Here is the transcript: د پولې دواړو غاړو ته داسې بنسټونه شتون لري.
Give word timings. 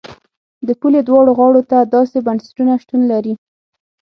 د 0.67 0.69
پولې 0.79 0.99
دواړو 1.07 1.31
غاړو 1.39 1.61
ته 1.71 1.77
داسې 1.95 2.17
بنسټونه 2.27 2.73
شتون 2.83 3.01
لري. 3.11 3.33